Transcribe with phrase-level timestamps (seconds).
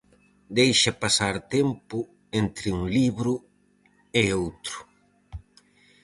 [0.57, 1.97] Deixa pasar tempo
[2.41, 3.33] entre un libro
[4.21, 4.77] e outro.